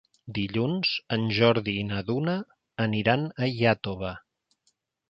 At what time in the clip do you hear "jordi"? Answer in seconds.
1.41-1.77